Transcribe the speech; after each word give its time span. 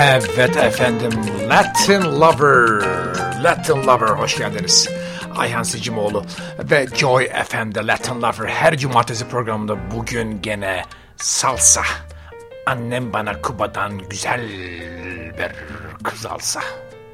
Evet 0.00 0.56
efendim 0.56 1.12
Latin 1.48 2.02
Lover, 2.02 2.82
Latin 3.42 3.86
Lover 3.86 4.08
hoş 4.08 4.38
geldiniz. 4.38 4.88
Ayhan 5.36 5.62
Sicimoğlu 5.62 6.24
ve 6.58 6.86
Joy 6.94 7.28
FM'de 7.28 7.86
Latin 7.86 8.22
Lover 8.22 8.48
her 8.48 8.78
cumartesi 8.78 9.28
programında 9.28 9.90
bugün 9.90 10.42
gene 10.42 10.82
salsa. 11.16 11.82
Annem 12.66 13.12
bana 13.12 13.42
Kuba'dan 13.42 13.98
güzel 13.98 14.48
bir 15.38 15.52
kız 16.04 16.26
alsa. 16.26 16.60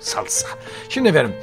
Salsa. 0.00 0.48
Şimdi 0.89 1.08
efendim 1.08 1.35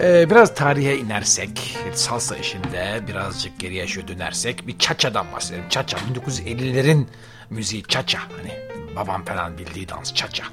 ee, 0.00 0.30
biraz 0.30 0.54
tarihe 0.54 0.96
inersek, 0.96 1.78
salsa 1.94 2.36
işinde 2.36 3.00
birazcık 3.08 3.60
geriye 3.60 3.86
şöyle 3.86 4.08
dönersek 4.08 4.66
bir 4.66 4.78
çaçadan 4.78 5.26
bahsedelim. 5.32 5.68
Çaça 5.68 5.96
1950'lerin 5.96 7.06
müziği 7.50 7.82
çaça 7.82 8.18
hani 8.18 8.75
babam 8.96 9.24
falan 9.24 9.58
bildiği 9.58 9.88
dans 9.88 10.14
çaça. 10.14 10.44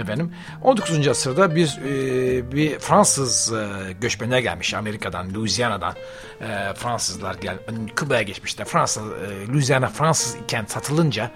Efendim 0.00 0.32
19. 0.62 1.08
asırda 1.08 1.54
bir 1.54 1.78
e, 1.84 2.52
bir 2.52 2.78
Fransız 2.78 3.52
e, 3.52 3.92
göçmenler 4.00 4.38
gelmiş 4.38 4.74
Amerika'dan, 4.74 5.34
Louisiana'dan 5.34 5.94
e, 6.40 6.74
Fransızlar 6.74 7.34
gel 7.34 7.58
Küba'ya 7.96 8.22
geçmişler. 8.22 8.64
Fransız 8.64 9.04
e, 9.06 9.52
Louisiana 9.52 9.88
Fransız 9.88 10.34
iken 10.34 10.64
satılınca 10.64 11.30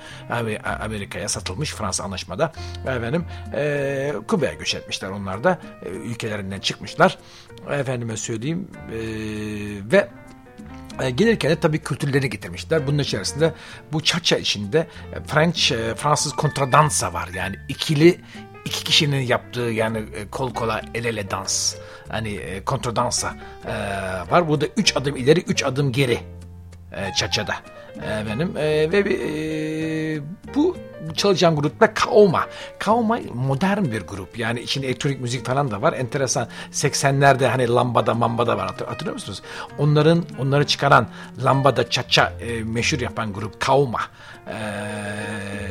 Amerika'ya 0.81 1.29
satılmış 1.29 1.75
Fransa 1.75 2.05
anlaşmada 2.05 2.53
efendim 2.87 3.25
e, 3.55 4.13
Küba'ya 4.29 4.55
göç 4.55 4.75
etmişler 4.75 5.09
onlar 5.09 5.45
da 5.45 5.59
e, 5.83 5.89
ülkelerinden 5.89 6.61
çıkmışlar. 6.61 7.19
Efendime 7.71 8.17
söyleyeyim 8.17 8.69
ve 9.93 10.09
gelirken 11.09 11.51
de 11.51 11.61
tabii 11.61 11.79
kültürlerini 11.79 12.31
getirmişler. 12.31 12.87
Bunun 12.87 12.99
içerisinde 12.99 13.55
bu 13.93 14.03
çaça 14.03 14.37
içinde 14.37 14.87
e, 15.13 15.21
French, 15.27 15.73
e, 15.73 15.95
Fransız 15.95 16.33
kontradansa 16.33 17.13
var. 17.13 17.29
Yani 17.35 17.57
ikili 17.69 18.21
iki 18.65 18.85
kişinin 18.85 19.21
yaptığı 19.21 19.61
yani 19.61 20.05
kol 20.31 20.55
kola 20.55 20.83
el 20.95 21.05
ele 21.05 21.31
dans. 21.31 21.75
Hani 22.09 22.41
kontradansa 22.67 23.35
var. 24.31 24.49
Burada 24.49 24.67
üç 24.77 24.97
adım 24.97 25.17
ileri, 25.17 25.41
üç 25.41 25.65
adım 25.65 25.93
geri 25.93 26.19
çaçada. 27.17 27.55
Efendim 27.97 28.55
ve 28.55 28.99
e, 28.99 30.21
bu 30.55 30.77
çalacağım 31.17 31.57
grup 31.57 31.81
da 31.81 31.95
Kaoma. 31.95 32.47
Kaoma 32.79 33.19
modern 33.35 33.85
bir 33.85 34.01
grup. 34.01 34.39
Yani 34.39 34.61
içinde 34.61 34.87
elektronik 34.87 35.21
müzik 35.21 35.47
falan 35.47 35.71
da 35.71 35.83
var. 35.83 35.93
Enteresan. 35.93 36.49
80'lerde 36.73 37.47
hani 37.47 37.69
lambada 37.69 38.15
mambada 38.15 38.57
var. 38.57 38.71
Hatırlıyor 38.87 39.15
musunuz? 39.15 39.43
Onların 39.79 40.25
onları 40.39 40.67
çıkaran 40.67 41.09
lambada 41.45 41.91
çaça 41.91 42.33
e, 42.41 42.63
meşhur 42.65 43.01
yapan 43.01 43.33
grup 43.33 43.61
Kaoma. 43.61 44.01
E, 44.47 44.59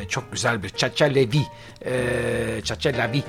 çok 0.09 0.31
güzel 0.31 0.64
bir 0.64 0.70
çaça 0.70 1.06
levi. 1.06 1.42
E, 1.86 2.62
çaça 2.64 2.90
levi. 2.90 3.23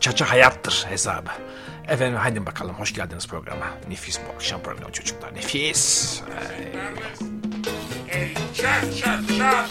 Çaça 0.00 0.30
hayattır 0.30 0.86
hesabı. 0.88 1.30
Efendim 1.90 2.18
hadi 2.22 2.46
bakalım 2.46 2.74
hoş 2.74 2.94
geldiniz 2.94 3.26
programa. 3.28 3.66
Nefis 3.88 4.20
bu 4.28 4.34
akşam 4.34 4.62
programı 4.62 4.92
çocuklar. 4.92 5.34
Nefis. 5.34 6.22
Hey, 8.06 8.34
cha 8.54 8.80
cha 9.00 9.20
cha 9.38 9.66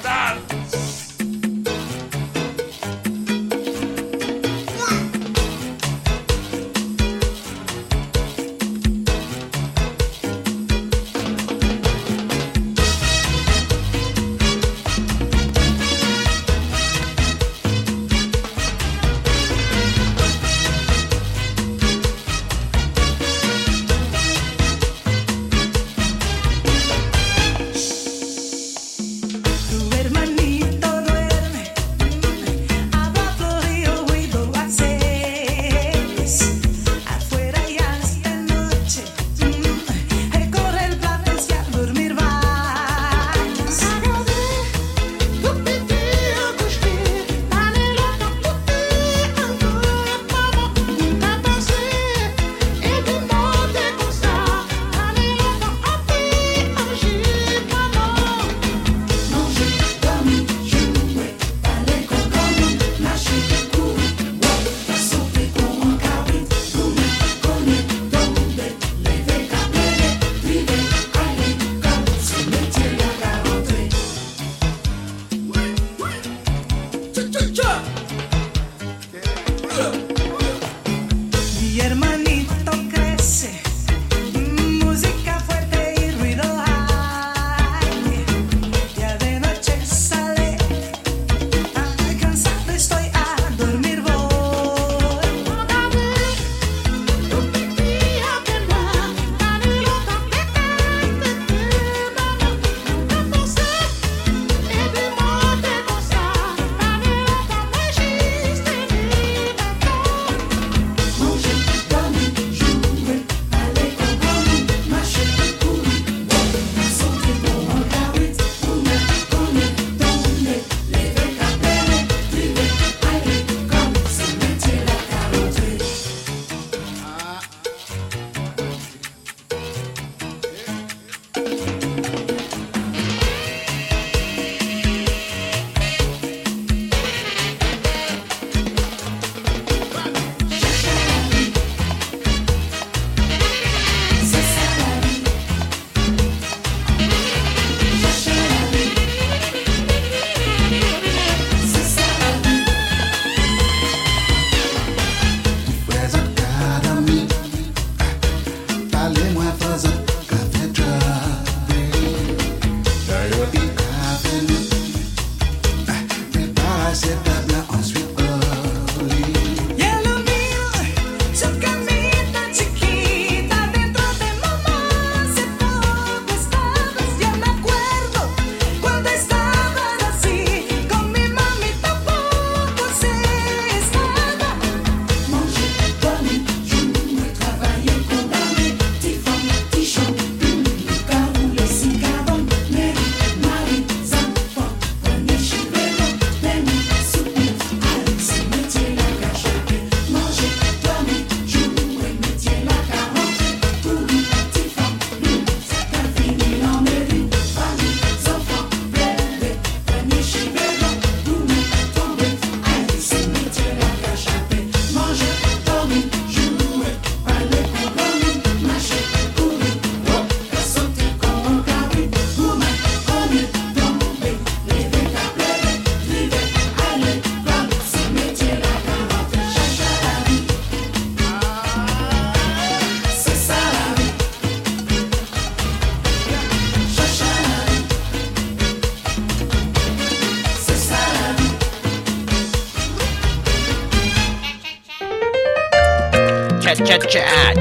Preacher! 77.39 77.98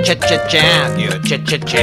Çe 0.08 0.20
çe 0.20 0.40
çe 0.48 0.62
diyor 0.98 1.22
çe 1.22 1.44
çe 1.44 1.60
çe. 1.60 1.78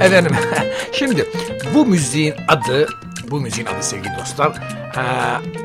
Efendim 0.00 0.36
şimdi 0.92 1.26
bu 1.74 1.86
müziğin 1.86 2.34
adı 2.48 2.88
bu 3.30 3.40
müziğin 3.40 3.66
adı 3.66 3.82
sevgili 3.82 4.16
dostlar 4.18 4.50
e, 4.96 5.00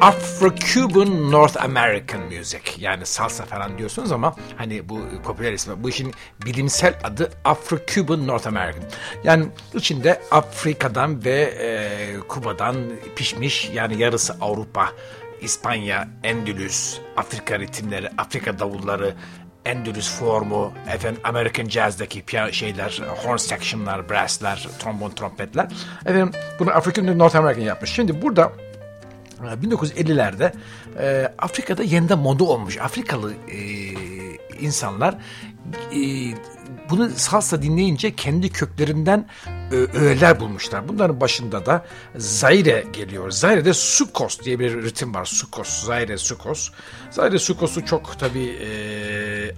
Afro-Cuban 0.02 1.32
North 1.32 1.64
American 1.64 2.22
Music 2.22 2.62
yani 2.78 3.06
salsa 3.06 3.46
falan 3.46 3.78
diyorsunuz 3.78 4.12
ama 4.12 4.36
hani 4.58 4.90
bu 4.90 5.00
popüler 5.24 5.54
ismi 5.54 5.84
bu 5.84 5.90
işin 5.90 6.14
bilimsel 6.46 6.94
adı 7.04 7.32
Afro-Cuban 7.46 8.28
North 8.28 8.48
American 8.48 8.84
yani 9.24 9.46
içinde 9.74 10.22
Afrika'dan 10.32 11.26
ve 11.26 11.42
e, 11.42 12.20
Kuba'dan 12.28 12.76
pişmiş 13.16 13.70
yani 13.74 14.02
yarısı 14.02 14.36
Avrupa 14.42 14.90
İspanya, 15.42 16.10
Endülüs, 16.24 16.98
Afrika 17.18 17.60
ritimleri, 17.60 18.10
Afrika 18.18 18.60
davulları, 18.60 19.16
Endülüs 19.66 20.10
formu, 20.20 20.74
efendim 20.94 21.22
American 21.24 21.70
Jazz'daki 21.70 22.22
piyano 22.22 22.52
şeyler, 22.52 23.02
horn 23.24 23.38
section'lar, 23.38 24.10
brass'ler, 24.10 24.68
trombon, 24.80 25.10
trompetler. 25.10 25.68
Efendim 26.06 26.32
bunu 26.60 26.72
African 26.72 27.20
North 27.20 27.36
American 27.36 27.64
yapmış. 27.64 27.92
Şimdi 27.92 28.22
burada 28.22 28.52
1950'lerde 29.42 30.54
e, 31.00 31.34
Afrika'da 31.38 31.84
yeniden 31.84 32.20
moda 32.20 32.44
olmuş. 32.44 32.78
Afrikalı 32.78 33.34
e, 33.34 33.58
insanlar 34.60 35.16
e, 35.96 36.00
bunu 36.90 37.10
salsa 37.10 37.62
dinleyince 37.62 38.16
kendi 38.16 38.50
köklerinden 38.50 39.28
e, 39.48 39.61
öğeler 39.78 40.40
bulmuşlar. 40.40 40.88
Bunların 40.88 41.22
başında 41.22 41.66
da 41.66 41.86
Zaire 42.16 42.84
geliyor. 42.94 43.32
Zaire'de 43.32 43.74
sukos 43.74 44.40
diye 44.40 44.60
bir 44.60 44.84
ritim 44.84 45.14
var. 45.14 45.26
Sukos, 45.26 45.86
Zaire 45.86 46.18
sukos. 46.18 46.72
Zaire 47.10 47.40
sukosu 47.40 47.86
çok 47.86 48.20
tabii 48.20 48.48
e, 48.48 48.70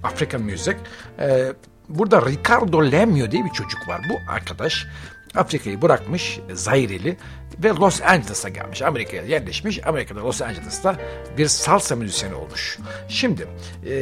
African 0.04 0.42
music. 0.42 0.75
E, 1.19 1.54
burada 1.89 2.21
Ricardo 2.21 2.92
Lemio 2.92 3.31
diye 3.31 3.45
bir 3.45 3.50
çocuk 3.50 3.88
var. 3.88 4.01
Bu 4.10 4.31
arkadaş 4.31 4.88
Afrika'yı 5.35 5.81
bırakmış 5.81 6.39
Zaireli 6.53 7.18
ve 7.63 7.69
Los 7.69 8.01
Angeles'a 8.01 8.50
gelmiş. 8.50 8.81
Amerika'ya 8.81 9.24
yerleşmiş. 9.24 9.88
Amerika'da 9.88 10.24
Los 10.24 10.41
Angeles'ta 10.41 10.95
bir 11.38 11.47
salsa 11.47 11.95
müzisyeni 11.95 12.35
olmuş. 12.35 12.80
Şimdi 13.07 13.47
e, 13.85 13.95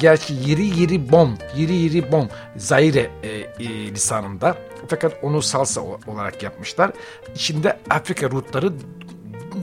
gerçi 0.00 0.34
Yiri 0.34 0.66
Yiri 0.66 1.12
Bom, 1.12 1.38
Yiri 1.56 1.72
Yiri 1.72 2.12
Bom 2.12 2.28
Zaire 2.56 3.10
e, 3.22 3.28
e, 3.28 3.46
lisanında 3.90 4.56
fakat 4.88 5.12
onu 5.22 5.42
salsa 5.42 5.80
olarak 6.06 6.42
yapmışlar. 6.42 6.90
İçinde 7.34 7.78
Afrika 7.90 8.30
rutları 8.30 8.72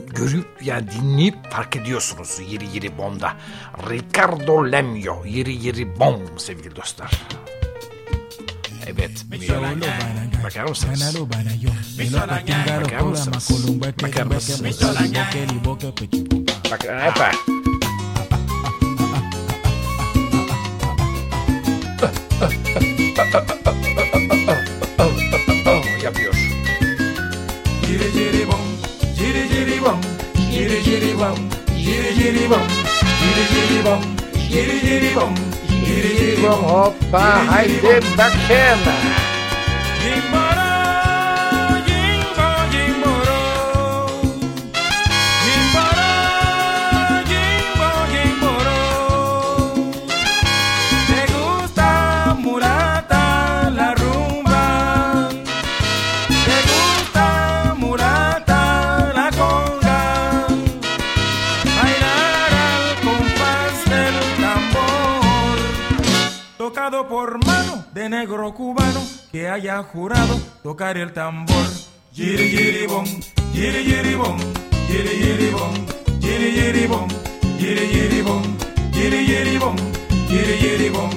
görüp 0.06 0.46
yani 0.64 0.86
dinleyip 0.90 1.50
fark 1.50 1.76
ediyorsunuz 1.76 2.40
Yiri 2.48 2.64
Yiri 2.74 2.98
Bom'da. 2.98 3.32
Ricardo 3.90 4.72
Lemio, 4.72 5.24
Yiri 5.24 5.66
Yiri 5.66 5.98
Bom 6.00 6.20
sevgili 6.36 6.76
dostlar. 6.76 7.10
Evet. 8.88 9.24
Bakar 10.44 10.64
mısınız? 10.64 11.16
Bakar 14.02 14.24
mısınız? 14.24 14.82
Bakar. 16.70 17.36
Jiri 27.86 28.12
jiri 28.12 28.46
bom, 28.46 28.60
jiri 29.16 29.48
jiri 29.48 29.80
bom, 29.84 30.00
jiri 30.50 30.82
jiri 30.84 31.18
bom, 31.18 31.38
jiri 31.78 32.14
jiri 32.14 32.50
bom, 32.50 32.68
jiri 33.20 33.44
jiri 33.52 33.84
bom, 33.84 34.02
jiri 34.50 34.80
jiri 34.80 35.16
bom. 35.16 35.47
Ivan 35.88 36.60
Ropa, 36.62 37.24
Raide 37.48 38.00
Bacana. 38.16 39.28
Bakayım. 67.98 68.10
negro 68.10 68.54
cubano 68.54 69.00
que 69.32 69.48
haya 69.48 69.82
jurado 69.92 70.38
tocar 70.62 70.96
el 70.96 71.12
tambor. 71.14 71.66
Giri 72.12 72.50
giri 72.50 72.88
bom, 72.88 73.04
giri 73.52 73.84
giri 73.84 74.18
bom, 74.18 74.38
giri 74.88 75.18
giri 75.22 75.52
bom, 75.52 75.74
giri 76.20 76.52
giri 76.52 76.88
bom, 76.88 77.08
giri 77.58 77.88
giri 77.92 78.24
bom, 78.24 78.42
giri 78.98 79.26
giri 79.26 79.60
bom, 79.60 79.76
giri 80.28 80.58
giri 80.58 80.90
bom, 80.90 81.10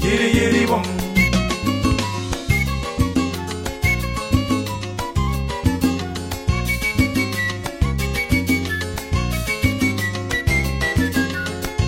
giri 0.00 0.32
giri 0.32 0.66
bom. 0.66 0.82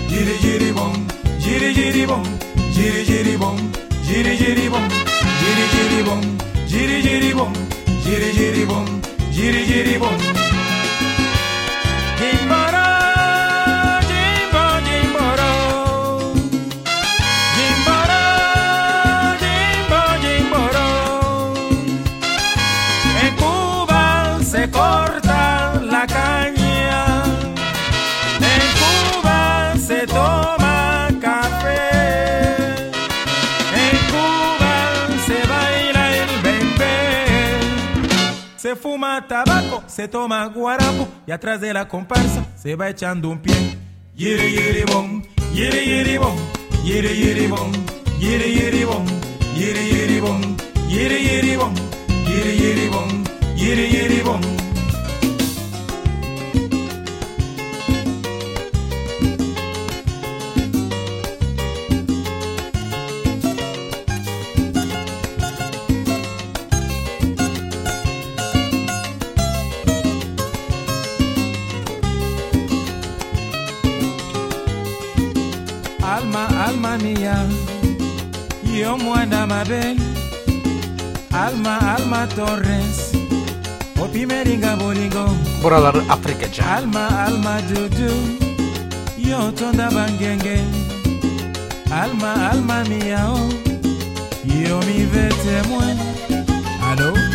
Giri 0.09 0.37
giri 0.41 0.71
bom, 0.73 0.93
giri 1.43 1.73
giri 1.73 2.07
bom, 2.07 2.23
giri 2.75 3.05
giri 3.05 3.37
bom. 3.39 3.90
Jiri 4.11 4.35
jiri 4.37 4.69
bom, 4.71 4.87
jiri 5.41 5.65
jiri 5.73 6.03
bom, 6.07 6.21
jiri 6.67 7.01
jiri 7.01 7.33
bom, 7.37 7.53
jiri 8.03 8.31
jiri 8.35 8.65
bom, 8.67 8.85
jiri 9.31 9.63
jiri 9.65 9.97
bom. 9.99 10.21
Jiri, 12.21 12.41
jiri, 12.45 12.49
bom. 12.49 12.70
Tabaco, 39.27 39.83
se 39.87 40.07
toma 40.07 40.45
guarapo 40.47 41.07
y 41.27 41.31
atrás 41.31 41.59
de 41.61 41.73
la 41.73 41.87
comparsa 41.87 42.45
se 42.55 42.75
va 42.75 42.89
echando 42.89 43.29
un 43.29 43.39
pie. 43.39 43.53
Yiri 44.15 44.51
yiri 44.53 44.83
bom, 44.85 45.23
yiri 45.53 45.79
yiri 45.85 46.17
bom, 46.17 46.35
yiri 46.83 47.09
yiri 47.09 47.47
bom, 47.47 47.71
yiri 48.19 48.51
yiri 48.53 48.85
bom, 48.85 49.05
yiri 49.55 49.87
yiri 49.87 50.19
bom, 50.21 50.41
yiri 50.89 51.17
yiri 51.27 51.57
bom, 51.57 51.73
yiri 52.27 52.57
yiri 52.61 52.89
bom, 52.89 53.23
yiri 53.55 53.85
yiri 53.93 54.23
bom. 54.23 54.70
Alma 81.33 81.77
Alma 81.95 82.27
Torres, 82.27 83.11
Opi 83.95 84.25
Meringa 84.25 84.75
Bolingo. 84.75 85.25
Buralar 85.61 85.95
Afrika 86.09 86.47
can. 86.51 86.65
Alma 86.83 87.07
Alma 87.25 87.61
Dudu, 87.69 88.11
Yo 89.17 89.51
Tonda 89.53 89.89
Bangenge, 89.89 90.59
Alma 91.89 92.51
Alma 92.51 92.83
Miao, 92.89 93.35
oh. 93.35 93.49
Yo 94.43 94.77
oh, 94.77 94.85
Mi 94.85 95.05
Vete 95.05 95.67
Muen. 95.69 97.30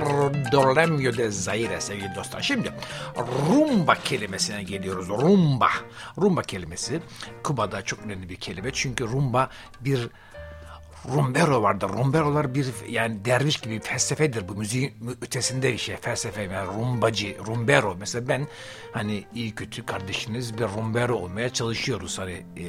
Ricardo 0.00 0.76
Lemio 0.76 1.16
de 1.16 1.30
Zaire 1.30 1.80
sevgili 1.80 2.14
dostlar. 2.14 2.40
Şimdi 2.40 2.72
rumba 3.48 3.94
kelimesine 3.94 4.62
geliyoruz. 4.62 5.08
Rumba. 5.08 5.70
Rumba 6.20 6.42
kelimesi 6.42 7.00
Küba'da 7.44 7.82
çok 7.82 8.00
önemli 8.00 8.28
bir 8.28 8.36
kelime. 8.36 8.70
Çünkü 8.72 9.04
rumba 9.04 9.50
bir 9.80 10.08
Rumbero 11.14 11.62
vardır. 11.62 11.88
Rumberolar 11.88 12.54
bir 12.54 12.66
yani 12.88 13.24
derviş 13.24 13.56
gibi 13.56 13.74
bir 13.74 13.80
felsefedir. 13.80 14.48
Bu 14.48 14.54
müziğin 14.54 14.92
ötesinde 15.22 15.72
bir 15.72 15.78
şey. 15.78 15.96
Felsefe 15.96 16.42
yani 16.42 16.68
rumbacı, 16.68 17.36
rumbero. 17.46 17.96
Mesela 18.00 18.28
ben 18.28 18.46
hani 18.92 19.24
iyi 19.34 19.54
kötü 19.54 19.86
kardeşiniz 19.86 20.58
bir 20.58 20.64
rumbero 20.64 21.16
olmaya 21.16 21.52
çalışıyoruz. 21.52 22.18
Hani 22.18 22.44
e, 22.56 22.64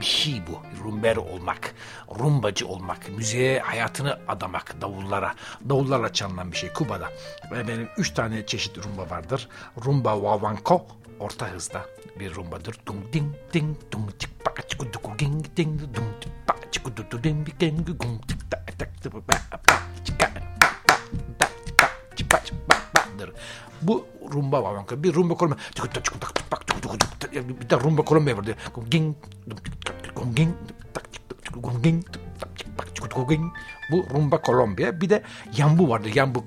bir 0.00 0.04
şey 0.04 0.42
bu. 0.46 0.84
Rumbero 0.84 1.20
olmak. 1.20 1.74
Rumbacı 2.18 2.68
olmak. 2.68 3.08
Müziğe 3.08 3.60
hayatını 3.60 4.18
adamak 4.28 4.80
davullara. 4.80 5.34
Davullarla 5.68 6.12
çalınan 6.12 6.52
bir 6.52 6.56
şey 6.56 6.72
Kuba'da. 6.72 7.08
Ve 7.50 7.68
benim 7.68 7.88
üç 7.96 8.10
tane 8.10 8.46
çeşit 8.46 8.78
rumba 8.78 9.10
vardır. 9.10 9.48
Rumba 9.84 10.14
wawanko 10.14 10.86
orta 11.20 11.48
hızda 11.50 11.86
bir 12.20 12.34
rumbadır. 12.34 12.76
Dung 12.86 13.12
ding 13.12 13.34
ding 13.52 13.76
dung 13.92 14.18
çık 14.18 14.46
bak 14.46 14.68
çık 14.68 14.92
duku 14.92 15.16
ging 15.16 15.56
ding 15.56 15.80
dung 15.80 16.20
çık 16.20 16.32
bak 16.48 16.72
çık 16.72 16.96
du 16.96 17.10
du 17.10 17.24
ding 17.24 17.48
ging 17.58 17.86
gung 17.98 18.28
çık 18.28 18.50
tak 18.50 18.78
tak 18.78 19.02
tıp 19.02 19.14
ba 19.14 19.20
ba 19.52 19.80
çık 20.04 20.20
ba 20.20 20.26
ba 20.26 20.66
da 21.40 21.48
da 22.30 22.44
çık 22.44 22.68
ba 22.68 22.74
badır. 22.96 23.32
Bu 23.82 24.06
rumba 24.32 24.62
var. 24.62 24.74
Kanka. 24.74 25.02
Bir 25.02 25.14
rumba 25.14 25.34
Kolombiya. 25.34 25.58
Bir 27.32 27.70
de 27.70 27.76
rumba 27.76 28.04
Kolombiya 28.04 28.36
vardı. 28.36 28.56
Bu 33.90 34.06
rumba 34.14 34.40
Kolombiya. 34.40 35.00
Bir 35.00 35.10
de 35.10 35.22
yambu 35.56 35.88
vardı. 35.88 36.08
Yambu 36.14 36.46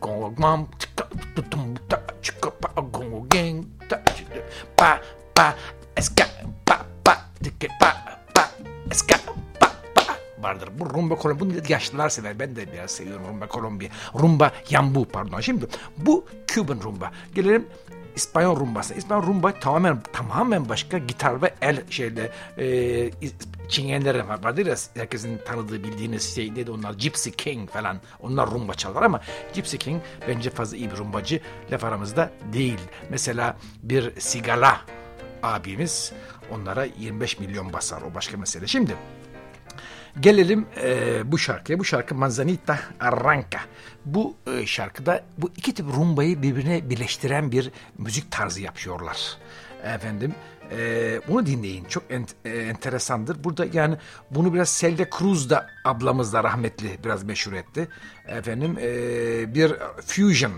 pa 4.78 5.02
pa 5.36 5.56
eska 5.98 6.26
pa 6.66 6.86
pa 7.04 7.18
pa 7.80 8.11
vardır. 10.44 10.70
Bu 10.80 10.90
rumba 10.90 11.16
kolombiya. 11.16 11.50
Bunu 11.50 11.72
yaşlılar 11.72 12.10
sever. 12.10 12.40
Ben 12.40 12.56
de 12.56 12.74
biraz 12.74 12.92
seviyorum 12.92 13.26
rumba 13.28 13.48
kolombiya. 13.48 13.92
Rumba 14.20 14.52
yambu 14.70 15.06
pardon. 15.06 15.40
Şimdi 15.40 15.66
bu 15.98 16.26
Cuban 16.48 16.82
rumba. 16.84 17.12
Gelelim 17.36 17.68
İspanyol 18.16 18.60
rumbası. 18.60 18.94
İspanyol 18.94 19.28
rumba 19.28 19.54
tamamen 19.60 20.02
tamamen 20.14 20.70
başka 20.70 20.98
gitar 20.98 21.42
ve 21.42 21.54
el 21.62 21.84
şeyde 21.90 22.32
e, 22.58 23.30
çingenleri 23.70 24.28
var. 24.28 24.44
Vardır 24.44 24.66
ya 24.66 24.76
herkesin 24.94 25.40
tanıdığı 25.46 25.84
bildiğiniz 25.84 26.36
şey 26.36 26.54
neydi 26.56 26.72
onlar 26.72 26.94
Gypsy 26.94 27.30
King 27.30 27.70
falan. 27.70 27.98
Onlar 28.20 28.52
rumba 28.52 28.74
çalar 28.74 29.02
ama 29.02 29.22
Gypsy 29.54 29.78
King 29.78 30.02
bence 30.28 30.50
fazla 30.50 30.78
iyi 30.78 30.92
bir 30.92 30.98
rumbacı. 30.98 31.40
Laf 31.72 31.84
aramızda 31.84 32.32
değil. 32.54 32.80
Mesela 33.10 33.58
bir 33.84 34.20
Sigala 34.20 34.82
abimiz 35.44 36.14
onlara 36.52 36.86
25 36.86 37.40
milyon 37.40 37.74
basar. 37.74 38.02
O 38.02 38.16
başka 38.16 38.38
mesele. 38.38 38.68
Şimdi 38.68 38.96
Gelelim 40.20 40.66
e, 40.84 41.32
bu 41.32 41.38
şarkıya. 41.38 41.80
Bu 41.80 41.86
şarkı 41.86 42.16
Manzanita 42.16 42.80
Arranca. 43.00 43.60
Bu 44.06 44.36
e, 44.48 44.66
şarkıda 44.66 45.24
bu 45.38 45.52
iki 45.58 45.74
tip 45.74 45.86
rumbayı 45.88 46.42
birbirine 46.42 46.90
birleştiren 46.90 47.52
bir 47.52 47.72
müzik 47.98 48.32
tarzı 48.32 48.62
yapıyorlar. 48.62 49.38
Efendim 49.84 50.36
e, 50.72 51.20
bunu 51.28 51.46
dinleyin. 51.46 51.86
Çok 51.86 52.04
ent, 52.10 52.36
e, 52.46 52.50
enteresandır. 52.50 53.44
Burada 53.44 53.66
yani 53.74 53.98
bunu 54.32 54.54
biraz 54.54 54.70
Selda 54.70 55.06
Cruz 55.18 55.50
da 55.50 55.68
ablamız 55.86 56.34
da 56.34 56.44
rahmetli 56.44 56.98
biraz 57.04 57.24
meşhur 57.24 57.54
etti. 57.54 57.88
Efendim 58.28 58.78
e, 58.82 59.56
bir 59.56 59.74
fusion 60.06 60.54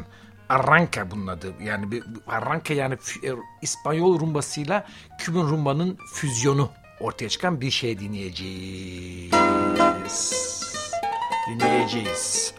Arranca 0.50 1.12
bunun 1.12 1.28
adı. 1.28 1.54
Yani 1.64 1.92
bir 1.92 2.04
Arranca 2.28 2.76
yani 2.76 2.94
e, 2.94 3.30
İspanyol 3.62 4.20
rumbasıyla 4.20 4.88
Kübün 5.20 5.42
rumbanın 5.42 5.98
füzyonu 6.14 6.70
ortaya 7.00 7.30
çıkan 7.30 7.62
bir 7.62 7.72
şey 7.72 8.00
dinleyeceğiz. 8.00 9.34
Dinleyeceğiz. 11.50 12.54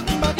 talking 0.00 0.18
about 0.18 0.37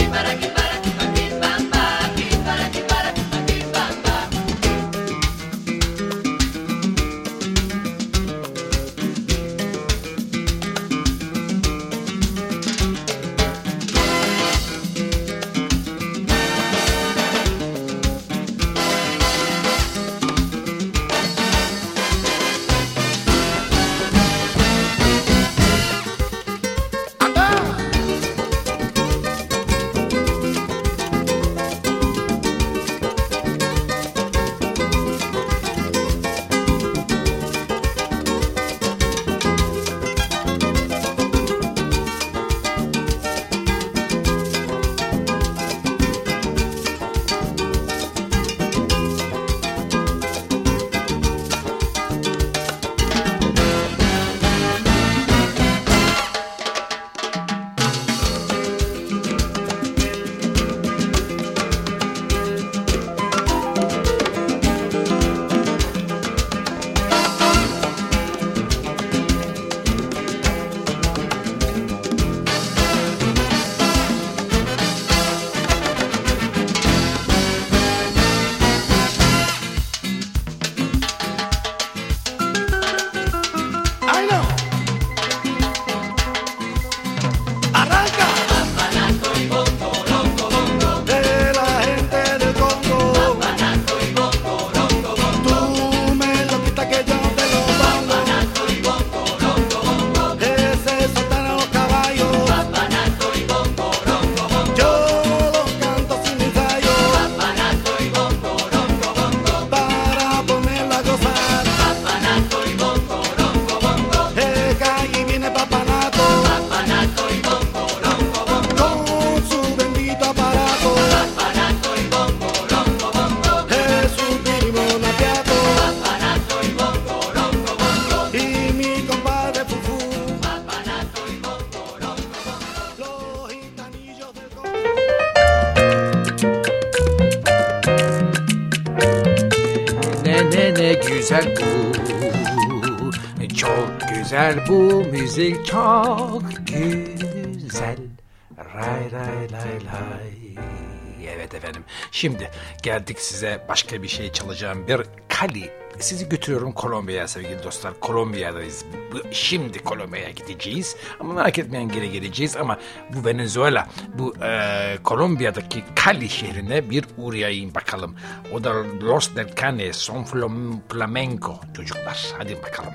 efendim. 151.59 151.85
Şimdi 152.13 152.51
geldik 152.83 153.21
size 153.21 153.65
başka 153.69 154.03
bir 154.03 154.09
şey 154.09 154.33
çalacağım. 154.33 154.89
Bir 154.89 155.01
Kali. 155.29 155.71
Sizi 155.99 156.29
götürüyorum 156.29 156.73
Kolombiya'ya 156.73 157.29
sevgili 157.29 157.63
dostlar. 157.65 158.01
Kolombiya'dayız. 158.01 158.85
Şimdi 159.31 159.79
Kolombiya'ya 159.79 160.31
gideceğiz. 160.31 160.97
Ama 161.21 161.35
merak 161.35 161.59
etmeyin 161.59 161.89
geri 161.89 162.11
geleceğiz. 162.13 162.57
Ama 162.57 162.79
bu 163.15 163.25
Venezuela, 163.29 163.89
bu 164.15 164.35
e, 164.45 164.99
Kolombiya'daki 165.05 165.85
Cali 166.05 166.29
şehrine 166.29 166.91
bir 166.91 167.05
uğrayayım 167.17 167.75
bakalım. 167.75 168.17
O 168.53 168.65
da 168.65 168.75
Los 169.03 169.37
del 169.37 169.55
Canes, 169.57 169.97
son 169.97 170.25
flam- 170.25 170.81
flamenco 170.93 171.61
çocuklar. 171.77 172.27
Hadi 172.39 172.57
bakalım. 172.63 172.93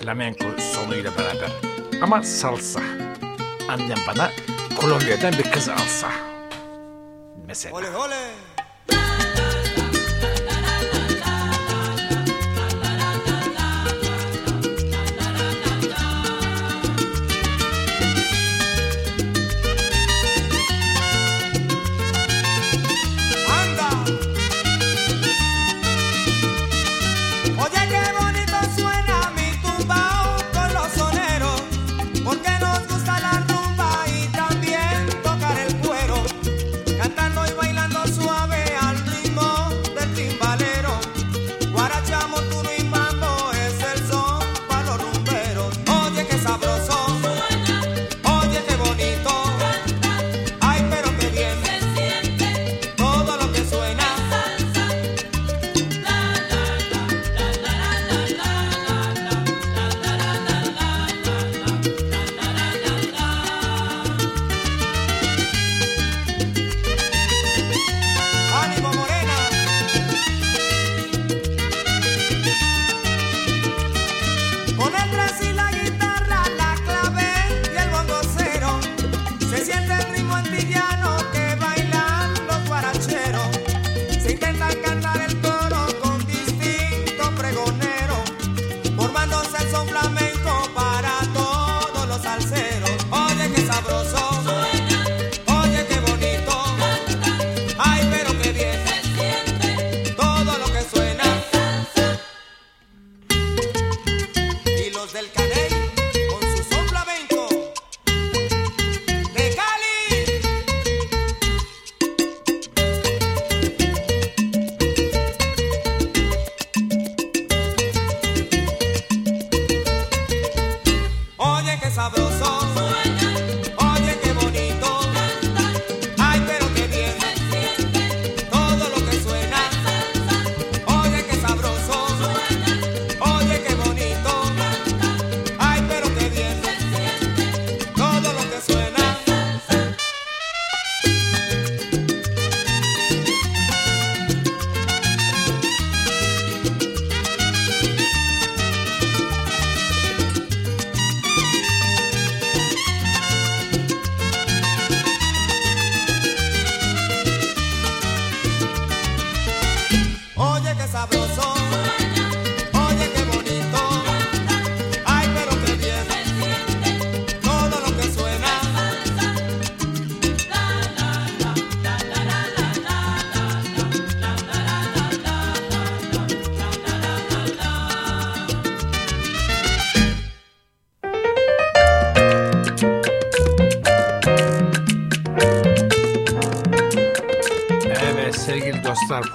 Flamenco 0.00 0.44
sonuyla 0.58 1.10
beraber. 1.18 1.50
Ama 2.02 2.22
salsa. 2.22 2.80
Annem 3.68 3.98
bana 4.08 4.30
Kolombiya'dan 4.80 5.32
bir 5.32 5.50
kız 5.50 5.68
alsa. 5.68 6.29
me 7.50 7.54
cena. 7.56 7.74
¡Ole, 7.74 7.88
ole! 7.88 8.49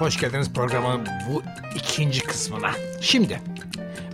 Hoş 0.06 0.20
geldiniz 0.20 0.52
programın 0.52 1.06
bu 1.28 1.42
ikinci 1.76 2.20
kısmına. 2.20 2.70
Şimdi 3.00 3.40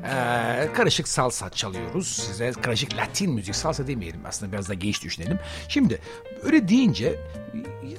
eee, 0.04 0.68
karışık 0.74 1.08
salsa 1.08 1.50
çalıyoruz 1.50 2.06
size. 2.06 2.52
Karışık 2.52 2.96
Latin 2.96 3.32
müzik 3.32 3.56
salsa 3.56 3.86
demeyelim 3.86 4.20
aslında 4.26 4.52
biraz 4.52 4.68
da 4.68 4.74
geç 4.74 5.04
düşünelim. 5.04 5.38
Şimdi 5.68 5.98
öyle 6.42 6.68
deyince 6.68 7.18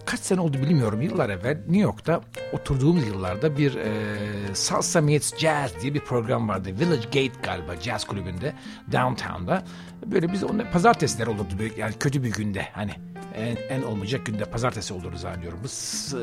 kaç 0.05 0.19
sene 0.19 0.41
oldu 0.41 0.57
bilmiyorum 0.57 1.01
yıllar 1.01 1.29
evvel 1.29 1.57
New 1.57 1.77
York'ta 1.77 2.21
oturduğumuz 2.53 3.07
yıllarda 3.07 3.57
bir 3.57 3.73
eee, 3.73 3.83
Salsa 4.53 5.01
Meets 5.01 5.37
Jazz 5.37 5.81
diye 5.81 5.93
bir 5.93 5.99
program 5.99 6.49
vardı. 6.49 6.69
Village 6.79 7.05
Gate 7.05 7.41
galiba 7.43 7.75
jazz 7.81 8.05
kulübünde 8.05 8.53
downtown'da. 8.91 9.63
Böyle 10.05 10.31
biz 10.31 10.43
onu 10.43 10.71
pazartesiler 10.71 11.27
olurdu 11.27 11.53
yani 11.77 11.93
kötü 11.99 12.23
bir 12.23 12.31
günde 12.31 12.67
hani 12.73 12.91
en, 13.35 13.57
en 13.69 13.83
olmayacak 13.83 14.25
günde 14.25 14.45
pazartesi 14.45 14.93
olur 14.93 15.15
zannediyorum. 15.15 15.59
Bu 15.63 15.67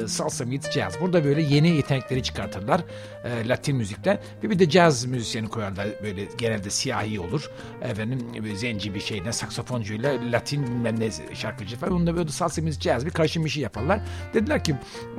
salsa 0.08 0.44
meets 0.44 0.70
jazz. 0.70 1.00
Burada 1.00 1.24
böyle 1.24 1.42
yeni 1.42 1.68
yetenekleri 1.68 2.22
çıkartırlar 2.22 2.80
e, 3.24 3.48
Latin 3.48 3.76
müzikten. 3.76 4.18
Ve 4.42 4.50
bir 4.50 4.58
de 4.58 4.70
jazz 4.70 5.04
müzisyeni 5.04 5.48
koyarlar 5.48 5.88
böyle 6.02 6.24
genelde 6.38 6.70
siyahi 6.70 7.20
olur. 7.20 7.50
Efendim 7.82 8.18
zenci 8.54 8.94
bir 8.94 9.00
şeyden 9.00 9.30
saksafoncuyla 9.30 10.18
Latin 10.32 10.66
bilmem 10.66 11.00
ne 11.00 11.10
şarkıcı 11.34 11.76
falan. 11.76 11.92
Onda 11.92 12.16
böyle 12.16 12.28
salsa 12.28 12.62
meets 12.62 12.80
jazz 12.80 13.06
bir 13.06 13.10
karışım 13.20 13.44
bir 13.44 13.50
şey 13.50 13.62
yaparlar. 13.62 14.00
Dediler 14.34 14.64
ki 14.64 14.74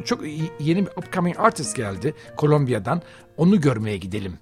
çok 0.06 0.22
yeni 0.60 0.86
bir 0.86 0.92
upcoming 0.92 1.40
artist 1.40 1.76
geldi 1.76 2.14
Kolombiya'dan. 2.38 3.02
Onu 3.38 3.62
görmeye 3.62 3.98
gidelim. 3.98 4.38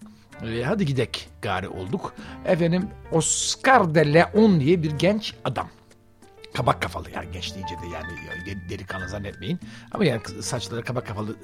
E, 0.46 0.64
hadi 0.64 0.86
gidek 0.86 1.30
gari 1.42 1.68
olduk. 1.68 2.14
Efendim 2.46 2.88
Oscar 3.12 3.96
de 3.96 4.14
Leon 4.14 4.60
diye 4.60 4.84
bir 4.84 4.92
genç 4.92 5.34
adam. 5.46 5.68
Kabak 6.54 6.82
kafalı 6.82 7.12
yani 7.12 7.28
genç 7.34 7.56
deyince 7.56 7.76
de 7.76 7.88
yani 7.94 8.08
de- 8.46 8.70
delikanlı 8.70 9.10
zannetmeyin. 9.10 9.60
Ama 9.92 10.06
yani 10.06 10.22
saçları 10.42 10.84
kabak 10.84 11.08
kafalı 11.08 11.36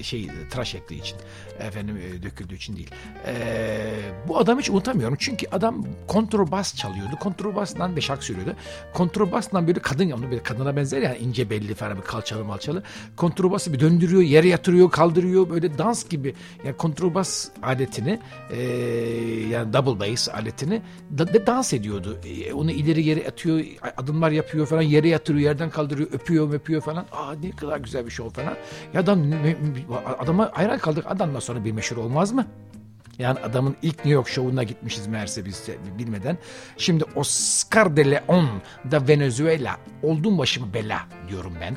şey 0.00 0.30
tıraş 0.50 0.74
ettiği 0.74 1.00
için 1.00 1.16
efendim 1.58 1.96
e, 1.96 2.22
döküldüğü 2.22 2.54
için 2.54 2.76
değil. 2.76 2.90
Ee, 3.26 3.92
bu 4.28 4.38
adamı 4.38 4.60
hiç 4.60 4.70
unutamıyorum. 4.70 5.16
Çünkü 5.20 5.46
adam 5.52 5.84
kontrabas 6.08 6.74
çalıyordu. 6.76 7.16
Kontrabasla 7.20 7.96
bir 7.96 8.00
şarkı 8.00 8.24
söylüyordu. 8.24 8.54
Kontrabasla 8.94 9.66
böyle 9.66 9.80
kadın 9.80 10.10
onu 10.10 10.30
böyle 10.30 10.42
kadına 10.42 10.76
benzer 10.76 11.02
yani 11.02 11.18
ince 11.18 11.50
belli 11.50 11.74
falan 11.74 11.96
bir 11.96 12.02
kalçalı 12.02 12.44
malçalı. 12.44 12.82
Kontrabası 13.16 13.72
bir 13.72 13.80
döndürüyor, 13.80 14.22
yere 14.22 14.48
yatırıyor, 14.48 14.90
kaldırıyor 14.90 15.50
böyle 15.50 15.78
dans 15.78 16.08
gibi. 16.08 16.34
Yani 16.64 16.76
kontrabas 16.76 17.48
aletini 17.62 18.20
e, 18.50 18.62
yani 19.50 19.72
double 19.72 20.10
bass 20.12 20.28
aletini 20.28 20.82
da, 21.18 21.34
da 21.34 21.46
dans 21.46 21.72
ediyordu. 21.72 22.18
E, 22.24 22.52
onu 22.52 22.70
ileri 22.70 23.02
geri 23.04 23.28
atıyor, 23.28 23.64
adımlar 23.96 24.30
yapıyor 24.30 24.53
falan, 24.66 24.82
yere 24.82 25.08
yatırıyor, 25.08 25.44
yerden 25.44 25.70
kaldırıyor, 25.70 26.08
öpüyor, 26.12 26.52
öpüyor 26.52 26.80
falan. 26.80 27.06
Aa 27.12 27.34
ne 27.42 27.50
kadar 27.50 27.78
güzel 27.78 28.06
bir 28.06 28.10
şey 28.10 28.26
o 28.26 28.30
falan. 28.30 28.54
Ya 28.94 29.00
adam 29.00 29.22
adama 30.18 30.50
hayran 30.54 30.78
kaldık. 30.78 31.04
Adamdan 31.08 31.40
sonra 31.40 31.64
bir 31.64 31.72
meşhur 31.72 31.96
olmaz 31.96 32.32
mı? 32.32 32.46
Yani 33.18 33.38
adamın 33.40 33.76
ilk 33.82 33.96
New 33.96 34.10
York 34.10 34.28
şovuna 34.28 34.62
gitmişiz 34.62 35.06
meğerse 35.06 35.44
biz 35.44 35.66
de 35.66 35.76
bilmeden. 35.98 36.38
Şimdi 36.76 37.04
Oscar 37.14 37.96
de 37.96 38.10
Leon 38.10 38.48
da 38.90 39.08
Venezuela. 39.08 39.76
Oldum 40.02 40.38
başım 40.38 40.74
bela 40.74 41.00
diyorum 41.28 41.52
ben. 41.60 41.76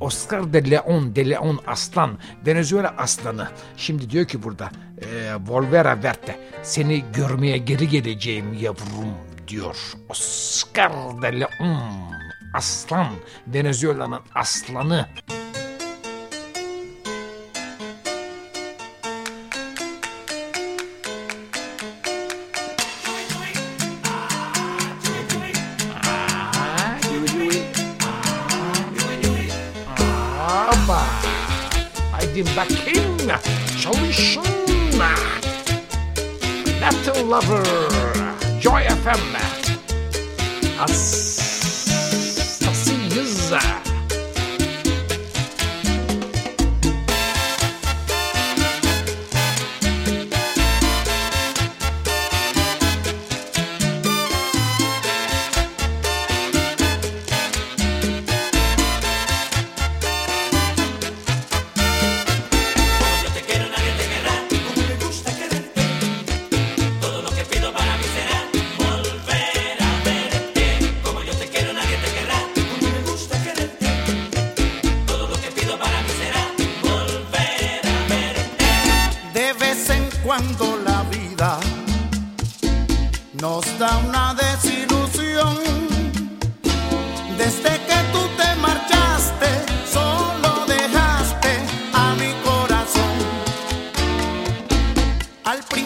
Oscar 0.00 0.52
de 0.52 0.70
Leon, 0.70 1.16
de 1.16 1.30
Leon 1.30 1.58
aslan, 1.66 2.18
Venezuela 2.46 2.94
aslanı. 2.98 3.48
Şimdi 3.76 4.10
diyor 4.10 4.24
ki 4.24 4.42
burada 4.42 4.70
e, 5.02 5.34
Volvera 5.46 6.02
Verte 6.02 6.38
seni 6.62 7.04
görmeye 7.14 7.58
geri 7.58 7.88
geleceğim 7.88 8.54
yavrum 8.60 9.14
diyor. 9.48 9.76
Oscar 10.08 10.92
de 11.22 11.40
Leon 11.40 12.16
aslan, 12.54 13.08
Venezuela'nın 13.46 14.20
aslanı. 14.34 15.08
Haydi 32.12 32.44
bakayım 32.56 33.16
çalışın. 33.82 34.44
Latin 36.80 37.30
Lover 37.30 37.75
Joy 39.06 39.14
FM 39.14 39.66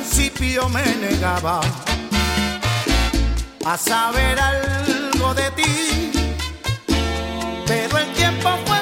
principio 0.01 0.67
me 0.71 0.83
negaba 0.97 1.61
a 3.67 3.77
saber 3.77 4.39
algo 4.41 5.35
de 5.35 5.51
ti. 5.51 6.11
Pero 7.67 7.99
el 7.99 8.13
tiempo 8.15 8.49
fue 8.65 8.80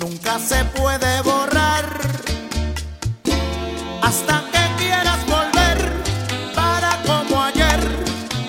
nunca 0.00 0.40
se 0.40 0.64
puede 0.76 1.22
borrar 1.22 1.86
hasta 4.02 4.42
que 4.50 4.82
quieras 4.82 5.24
volver 5.26 5.78
para 6.56 7.00
como 7.06 7.40
ayer 7.40 7.78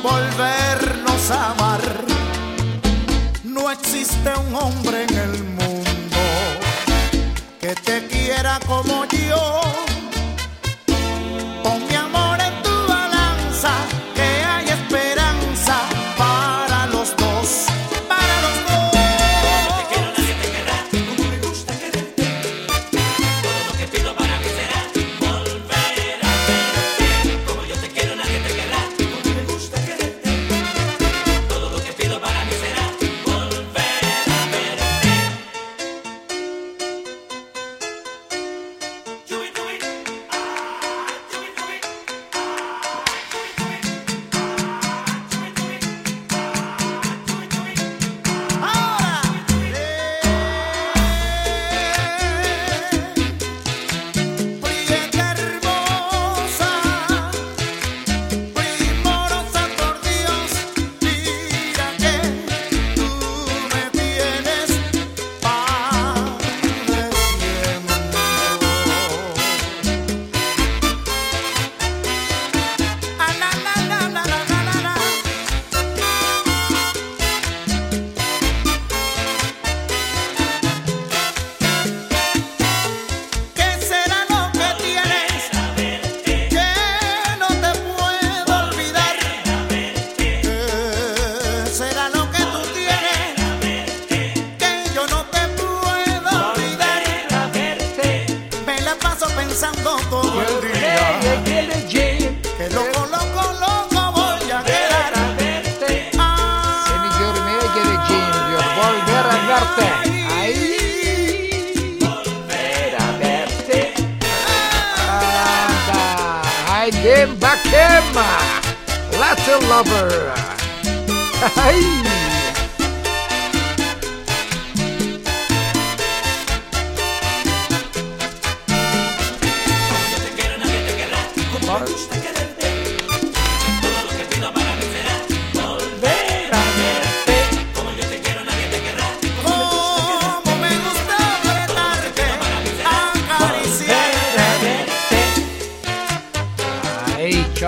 volvernos 0.01 1.29
a 1.29 1.51
amar. 1.51 1.81
No 3.43 3.69
existe 3.69 4.31
un 4.47 4.55
hombre 4.55 5.03
en 5.03 5.15
el 5.15 5.43
mundo 5.43 6.17
que 7.61 7.75
te 7.75 8.07
quiera 8.07 8.59
como 8.65 9.05
yo. 9.05 9.68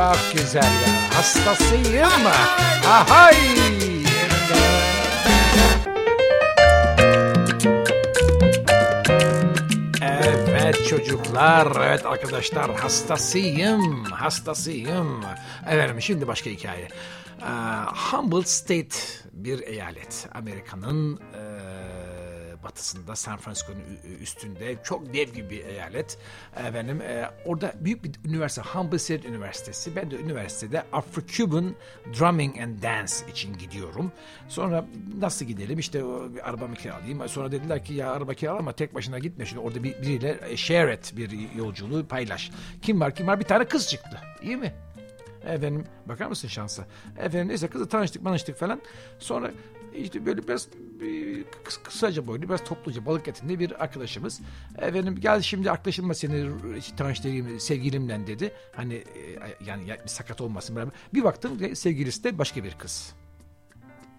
Çok 0.02 0.34
güzel 0.34 0.64
ya. 0.64 1.18
Hastasıyım. 1.18 2.26
Ahay. 2.88 3.36
Evet 10.62 10.88
çocuklar, 10.90 11.88
evet 11.88 12.06
arkadaşlar 12.06 12.76
hastasıyım, 12.80 14.04
hastasıyım. 14.04 15.22
Efendim 15.68 16.02
şimdi 16.02 16.28
başka 16.28 16.50
hikaye. 16.50 16.88
Ee, 17.42 17.46
Humboldt 18.12 18.48
State 18.48 18.96
bir 19.34 19.60
eyalet. 19.68 20.28
Amerika'nın 20.34 21.18
eee, 21.18 21.51
batısında 22.63 23.15
San 23.15 23.38
Francisco'nun 23.38 23.82
üstünde 24.21 24.76
çok 24.84 25.13
dev 25.13 25.30
gibi 25.30 25.50
bir 25.50 25.65
eyalet. 25.65 26.17
Efendim 26.56 27.02
e, 27.02 27.30
orada 27.45 27.74
büyük 27.80 28.04
bir 28.04 28.30
üniversite 28.30 28.62
Humboldt 28.62 29.26
Üniversitesi. 29.26 29.95
Ben 29.95 30.12
de 30.12 30.15
üniversitede 30.15 30.84
Afro-Cuban 30.93 31.74
Drumming 32.19 32.60
and 32.60 32.84
Dance 32.84 33.13
için 33.32 33.58
gidiyorum. 33.58 34.12
Sonra 34.47 34.86
nasıl 35.19 35.45
gidelim 35.45 35.80
işte 35.80 36.04
bir 36.34 36.50
arabamı 36.50 36.76
kiralayayım. 36.76 37.30
Sonra 37.30 37.52
dediler 37.52 37.86
ki 37.86 37.93
ya 37.93 38.12
araba 38.12 38.34
kiralama 38.34 38.74
tek 38.74 38.95
başına 38.95 39.19
gitme. 39.19 39.45
Şimdi 39.45 39.62
orada 39.62 39.84
bir, 39.84 40.02
biriyle 40.02 40.39
e, 40.50 40.58
share 40.58 40.93
et 40.93 41.13
bir 41.17 41.56
yolculuğu 41.56 42.08
paylaş. 42.08 42.52
Kim 42.82 43.00
var 43.02 43.15
kim 43.15 43.28
var 43.28 43.39
bir 43.39 43.45
tane 43.45 43.65
kız 43.65 43.89
çıktı. 43.89 44.17
İyi 44.41 44.58
mi? 44.58 44.74
Efendim 45.45 45.86
bakar 46.06 46.28
mısın 46.28 46.47
şansa? 46.47 46.86
Efendim 47.17 47.47
neyse 47.47 47.67
kızla 47.67 47.88
tanıştık 47.88 48.24
tanıştık 48.24 48.58
falan. 48.58 48.82
Sonra 49.19 49.52
işte 49.95 50.25
böyle 50.25 50.47
biraz 50.47 50.67
bir 50.73 51.43
kıs- 51.43 51.84
kısaca 51.84 52.27
boylu 52.27 52.41
biraz 52.41 52.63
topluca 52.63 53.06
balık 53.06 53.27
etinde 53.27 53.60
bir 53.60 53.84
arkadaşımız. 53.84 54.41
Efendim 54.77 55.15
gel 55.19 55.41
şimdi 55.41 55.71
arkadaşımla 55.71 56.13
seni 56.13 56.49
tanıştırayım 56.97 57.60
sevgilimle 57.60 58.27
dedi. 58.27 58.54
Hani 58.75 58.93
e, 58.93 59.04
yani 59.65 59.97
sakat 60.06 60.41
olmasın 60.41 60.75
beraber. 60.75 60.93
Bir 61.13 61.23
baktım 61.23 61.75
sevgilisi 61.75 62.23
de 62.23 62.38
başka 62.38 62.63
bir 62.63 62.71
kız. 62.73 63.13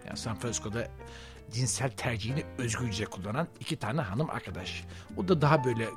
Yani 0.06 0.16
San 0.18 0.38
Francisco'da 0.38 0.88
cinsel 1.52 1.90
tercihini 1.90 2.44
özgürce 2.58 3.04
kullanan 3.04 3.48
iki 3.60 3.76
tane 3.76 4.00
hanım 4.00 4.30
arkadaş. 4.30 4.84
O 5.16 5.28
da 5.28 5.40
daha 5.42 5.64
böyle 5.64 5.88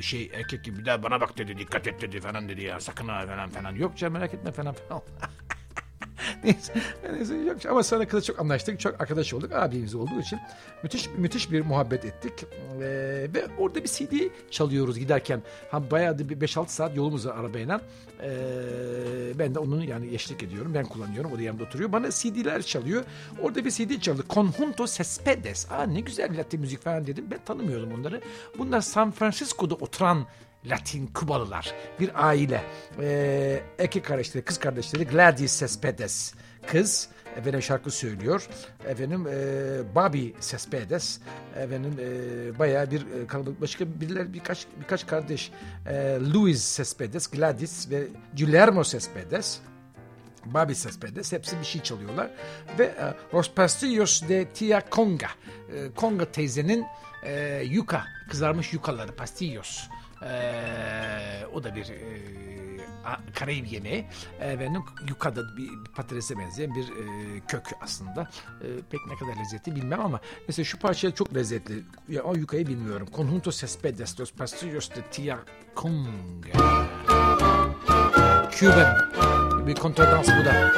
şey 0.00 0.30
erkek 0.34 0.64
gibi 0.64 0.78
bir 0.78 0.84
daha 0.84 1.02
bana 1.02 1.20
bak 1.20 1.38
dedi 1.38 1.58
dikkat 1.58 1.86
et 1.86 2.02
dedi 2.02 2.20
falan 2.20 2.48
dedi 2.48 2.62
ya 2.62 2.80
sakın 2.80 3.08
ha 3.08 3.26
falan 3.26 3.50
falan. 3.50 3.74
Yok 3.74 3.96
canım 3.96 4.12
merak 4.12 4.34
etme 4.34 4.52
falan 4.52 4.74
falan. 4.74 5.02
Neyse, 6.44 6.72
neyse 7.12 7.34
yok. 7.34 7.66
ama 7.66 7.82
sonra 7.82 8.08
kızla 8.08 8.22
çok 8.22 8.40
anlaştık. 8.40 8.80
Çok 8.80 9.00
arkadaş 9.00 9.34
olduk. 9.34 9.52
Abimiz 9.52 9.94
olduğu 9.94 10.20
için 10.20 10.38
müthiş 10.82 11.08
müthiş 11.08 11.52
bir 11.52 11.60
muhabbet 11.60 12.04
ettik. 12.04 12.32
Ee, 12.80 13.26
ve 13.34 13.46
orada 13.58 13.84
bir 13.84 13.88
CD 13.88 14.12
çalıyoruz 14.50 14.98
giderken. 14.98 15.42
Ha, 15.70 15.90
bayağı 15.90 16.18
da 16.18 16.28
bir 16.28 16.40
5-6 16.40 16.68
saat 16.68 16.96
yolumuz 16.96 17.26
var 17.26 17.36
arabayla. 17.36 17.80
Ee, 18.22 18.28
ben 19.38 19.54
de 19.54 19.58
onun 19.58 19.82
yani 19.82 20.14
eşlik 20.14 20.42
ediyorum. 20.42 20.74
Ben 20.74 20.84
kullanıyorum. 20.86 21.32
O 21.32 21.38
da 21.38 21.42
yanımda 21.42 21.64
oturuyor. 21.64 21.92
Bana 21.92 22.10
CD'ler 22.10 22.62
çalıyor. 22.62 23.04
Orada 23.42 23.64
bir 23.64 23.70
CD 23.70 24.00
çaldı. 24.00 24.24
Conjunto 24.30 24.86
Cespedes. 24.86 25.72
Aa 25.72 25.82
ne 25.82 26.00
güzel 26.00 26.38
Latin 26.38 26.60
müzik 26.60 26.82
falan 26.82 27.06
dedim. 27.06 27.24
Ben 27.30 27.38
tanımıyordum 27.44 27.92
onları. 27.94 28.20
Bunlar 28.58 28.80
San 28.80 29.10
Francisco'da 29.10 29.74
oturan 29.74 30.26
Latin 30.66 31.06
Kubalılar. 31.06 31.74
Bir 32.00 32.26
aile. 32.28 32.62
Ee, 33.00 33.62
erkek 33.78 34.04
kardeşleri, 34.04 34.44
kız 34.44 34.58
kardeşleri 34.58 35.06
Gladys 35.06 35.60
Cespedes. 35.60 36.34
Kız 36.66 37.08
efendim 37.36 37.62
şarkı 37.62 37.90
söylüyor. 37.90 38.48
Efendim 38.88 39.26
e, 39.26 39.34
Bobby 39.94 40.28
Cespedes. 40.40 41.20
Efendim 41.56 41.96
e, 42.00 42.58
bayağı 42.58 42.90
bir 42.90 43.00
e, 43.00 43.26
kalabalık. 43.26 43.60
Başka 43.60 44.00
biriler 44.00 44.32
birkaç 44.32 44.66
birkaç 44.80 45.06
kardeş. 45.06 45.52
E, 45.86 46.18
Luis 46.34 46.76
Cespedes, 46.76 47.26
Gladys 47.26 47.90
ve 47.90 48.06
Guillermo 48.36 48.84
Cespedes. 48.84 49.58
Bobby 50.44 50.72
Cespedes 50.72 51.32
hepsi 51.32 51.58
bir 51.58 51.64
şey 51.64 51.82
çalıyorlar. 51.82 52.30
Ve 52.78 52.84
e, 52.84 53.36
Los 53.36 54.22
de 54.28 54.48
Tia 54.48 54.82
Conga. 54.90 55.28
E, 55.72 55.88
Conga 55.96 56.32
teyzenin 56.32 56.86
e, 57.22 57.62
yuka, 57.64 58.04
kızarmış 58.30 58.72
yukaları, 58.72 59.16
pastillos. 59.16 59.88
E, 60.22 61.46
o 61.54 61.64
da 61.64 61.74
bir 61.74 61.90
e, 61.90 62.40
Karayip 63.34 63.72
yemeği. 63.72 64.04
Efendim 64.40 64.82
yukada 65.08 65.56
bir, 65.56 65.84
bir 65.84 65.92
patatese 65.94 66.38
benzeyen 66.38 66.74
bir 66.74 66.82
e, 66.82 67.40
kök 67.48 67.66
aslında. 67.80 68.28
E, 68.60 68.66
pek 68.90 69.00
ne 69.06 69.16
kadar 69.16 69.40
lezzetli 69.40 69.76
bilmem 69.76 70.00
ama 70.00 70.20
mesela 70.48 70.64
şu 70.64 70.78
parça 70.78 71.10
çok 71.10 71.34
lezzetli. 71.34 71.84
Ya, 72.08 72.22
o 72.22 72.34
yukayı 72.34 72.66
bilmiyorum. 72.66 73.08
Conjunto 73.16 73.50
Cespedes, 73.50 74.20
Los 74.20 74.32
Pastillos 74.32 74.90
de 74.90 75.02
Tia 75.10 75.38
Conga. 75.76 76.52
Cuban. 78.58 78.96
Bir 79.66 79.74
kontradans 79.74 80.28
bu 80.28 80.44
da. 80.44 80.72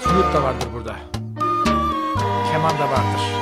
Flüt 0.00 0.34
da 0.34 0.42
vardır 0.42 0.68
burada. 0.72 0.96
Keman 2.52 2.78
da 2.78 2.90
vardır. 2.90 3.39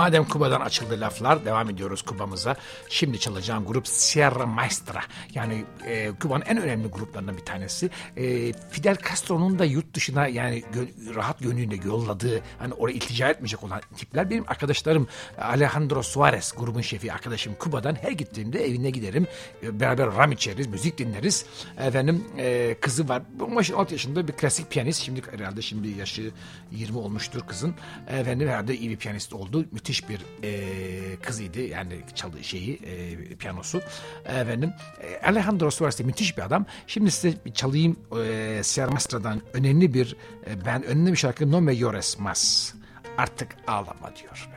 Madem 0.00 0.24
Kuba'dan 0.24 0.60
açıldı 0.60 1.00
laflar 1.00 1.44
devam 1.44 1.70
ediyoruz 1.70 2.02
Kuba'mıza. 2.02 2.56
Şimdi 2.88 3.20
çalacağım 3.20 3.64
grup 3.64 3.88
Sierra 3.88 4.46
Maestra. 4.46 5.00
Yani 5.34 5.64
e, 5.86 6.12
Kuba'nın 6.20 6.44
en 6.46 6.62
önemli 6.62 6.88
gruplarından 6.88 7.36
bir 7.36 7.44
tanesi. 7.44 7.90
E, 8.16 8.52
Fidel 8.52 8.96
Castro'nun 9.08 9.58
da 9.58 9.64
yurt 9.64 9.94
dışına 9.94 10.26
yani 10.26 10.64
gö- 10.74 11.14
rahat 11.14 11.38
gönlüyle 11.40 11.76
yolladığı 11.84 12.40
hani 12.58 12.74
oraya 12.74 12.92
iltica 12.92 13.28
etmeyecek 13.28 13.64
olan 13.64 13.80
tipler. 13.96 14.30
Benim 14.30 14.44
arkadaşlarım 14.48 15.08
Alejandro 15.38 16.02
Suarez 16.02 16.54
grubun 16.56 16.80
şefi 16.80 17.12
arkadaşım 17.12 17.54
Kuba'dan 17.58 17.94
her 17.94 18.12
gittiğimde 18.12 18.66
evine 18.66 18.90
giderim. 18.90 19.26
E, 19.62 19.80
beraber 19.80 20.06
ram 20.06 20.32
içeriz, 20.32 20.66
müzik 20.66 20.98
dinleriz. 20.98 21.46
Efendim 21.78 22.24
e, 22.38 22.76
kızı 22.80 23.08
var. 23.08 23.22
16 23.40 23.94
yaşında 23.94 24.28
bir 24.28 24.32
klasik 24.32 24.70
piyanist. 24.70 25.02
Şimdi 25.02 25.22
herhalde 25.30 25.62
şimdi 25.62 25.88
yaşı 25.88 26.30
20 26.72 26.98
olmuştur 26.98 27.40
kızın. 27.40 27.74
Efendim 28.08 28.48
herhalde 28.48 28.76
iyi 28.76 28.90
bir 28.90 28.96
piyanist 28.96 29.32
oldu. 29.32 29.64
Müthiş 29.72 29.89
bir 30.08 30.20
e, 30.42 31.16
kızıydı. 31.16 31.60
Yani 31.60 32.00
çaldığı 32.14 32.44
şeyi, 32.44 32.74
e, 32.74 33.16
piyanosu. 33.36 33.82
Efendim 34.24 34.72
e, 35.02 35.26
Alejandro 35.26 35.70
Suarez 35.70 35.98
de 35.98 36.02
müthiş 36.02 36.36
bir 36.36 36.42
adam. 36.42 36.66
Şimdi 36.86 37.10
size 37.10 37.34
çalayım 37.54 37.96
e, 38.24 38.60
Sierra 38.62 38.90
Maestra'dan 38.90 39.42
önemli 39.52 39.94
bir 39.94 40.16
e, 40.46 40.64
ben 40.64 40.82
önemli 40.82 41.12
bir 41.12 41.16
şarkı 41.16 41.52
No 41.52 41.60
Me 41.60 41.80
Llores 41.80 42.18
Más. 42.18 42.74
Artık 43.18 43.56
ağlama 43.66 44.16
diyor. 44.16 44.48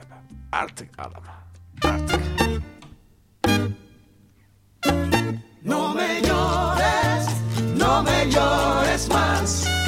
Artık 0.52 1.00
ağlama. 1.00 1.44
Artık. 1.84 2.22
No 5.66 5.94
me 5.94 6.22
llores, 6.22 7.28
no 7.78 8.04
me 8.04 8.26
llores 8.26 9.08
más. 9.10 9.83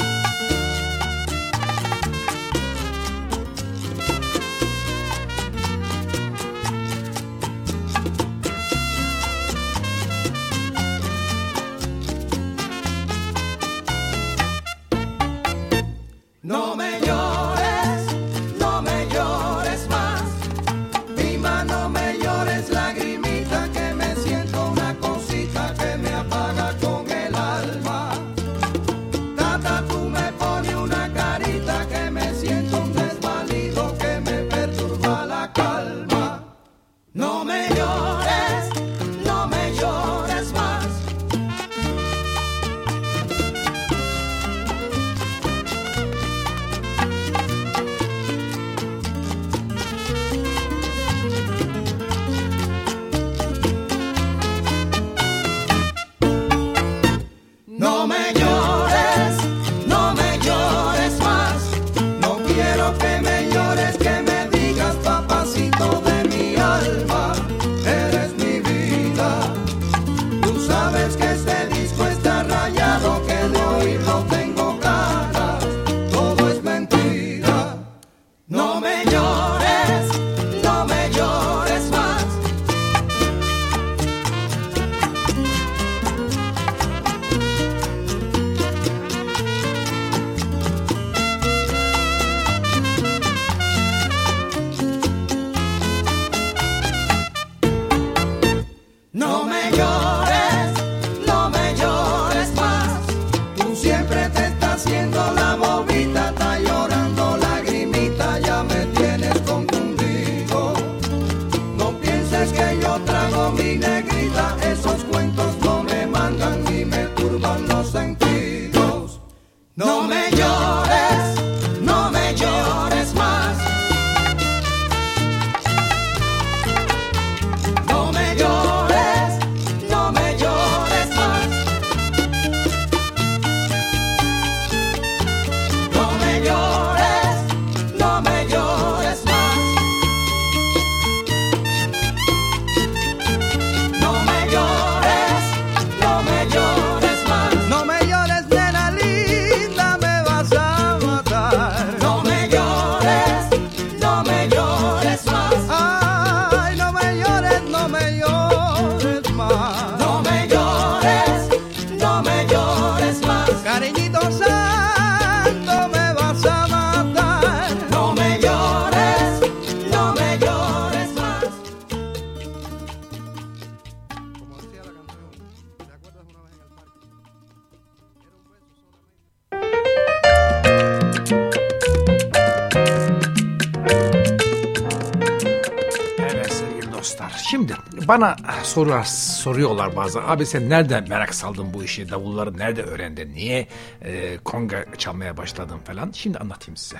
Bana 188.15 188.35
sorular 188.63 189.03
soruyorlar 189.03 189.95
bazen. 189.95 190.21
Abi 190.27 190.45
sen 190.45 190.69
nereden 190.69 191.09
merak 191.09 191.35
saldın 191.35 191.73
bu 191.73 191.83
işi? 191.83 192.09
Davulları 192.09 192.57
nerede 192.57 192.83
öğrendin? 192.83 193.33
Niye 193.33 193.67
e, 194.01 194.37
konga 194.37 194.85
çalmaya 194.97 195.37
başladın 195.37 195.77
falan? 195.77 196.11
Şimdi 196.11 196.37
anlatayım 196.37 196.77
size. 196.77 196.97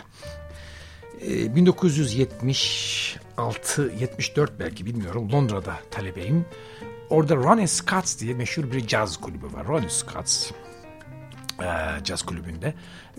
E, 1.22 1.56
1976 1.56 3.92
74 4.00 4.60
belki 4.60 4.86
bilmiyorum 4.86 5.32
Londra'da 5.32 5.76
talebeyim. 5.92 6.46
Orada 7.10 7.36
Ronnie 7.36 7.68
Scott's 7.68 8.20
diye 8.20 8.34
meşhur 8.34 8.72
bir 8.72 8.88
caz 8.88 9.18
kulübü 9.18 9.46
var. 9.46 9.68
Ronnie 9.68 9.90
Scott's 9.90 10.52
e, 11.60 12.04
caz 12.04 12.22
kulübünde. 12.22 12.74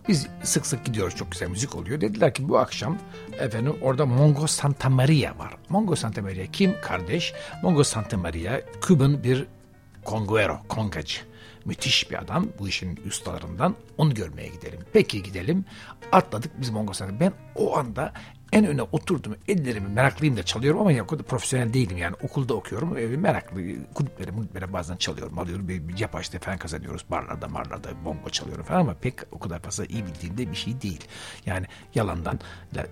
Biz 0.09 0.27
sık 0.43 0.67
sık 0.67 0.85
gidiyoruz 0.85 1.17
çok 1.17 1.33
güzel 1.33 1.49
müzik 1.49 1.77
oluyor. 1.77 2.01
Dediler 2.01 2.35
ki 2.35 2.49
bu 2.49 2.59
akşam 2.59 2.99
efendim 3.39 3.77
orada 3.83 4.07
Mongo 4.07 4.47
Santa 4.47 4.89
Maria 4.89 5.39
var. 5.39 5.55
Mongo 5.69 5.97
Santa 5.97 6.23
Maria 6.23 6.47
kim? 6.47 6.81
Kardeş. 6.81 7.35
Mongo 7.63 7.85
Santa 7.85 8.17
Maria 8.17 8.61
Küb'ün 8.81 9.25
bir 9.25 9.47
konguero, 10.05 10.61
kongacı. 10.69 11.21
Müthiş 11.65 12.11
bir 12.11 12.23
adam 12.23 12.49
bu 12.59 12.69
işin 12.69 13.01
ustalarından. 13.09 13.75
Onu 13.99 14.15
görmeye 14.15 14.49
gidelim. 14.49 14.81
Peki 14.93 15.23
gidelim. 15.23 15.65
Atladık 16.13 16.61
biz 16.61 16.71
Mongo 16.71 16.93
Santa. 16.93 17.21
Ben 17.21 17.33
o 17.55 17.77
anda 17.77 18.13
en 18.53 18.67
öne 18.67 18.83
oturdum. 18.83 19.37
Ellerimi 19.49 19.89
meraklıyım 19.89 20.37
da 20.37 20.43
çalıyorum 20.43 20.81
ama 20.81 20.93
ya, 20.93 21.07
profesyonel 21.07 21.73
değilim 21.73 21.97
yani. 21.97 22.17
Okulda 22.23 22.55
okuyorum. 22.55 22.99
E, 22.99 23.07
meraklı 23.07 23.61
kulüplere, 23.95 24.31
kulüplere 24.31 24.73
bazen 24.73 24.97
çalıyorum. 24.97 25.39
Alıyorum 25.39 25.69
bir, 25.69 26.07
açtı 26.15 26.39
falan 26.39 26.59
kazanıyoruz. 26.59 27.05
Barlarda 27.11 27.49
marlarda 27.49 28.05
bongo 28.05 28.31
çalıyorum 28.31 28.65
falan 28.65 28.81
ama 28.81 28.95
pek 28.95 29.15
o 29.33 29.39
kadar 29.39 29.59
fazla 29.59 29.85
iyi 29.85 30.07
bildiğimde 30.07 30.51
bir 30.51 30.57
şey 30.57 30.81
değil. 30.81 31.05
Yani 31.47 31.67
yalandan 31.95 32.41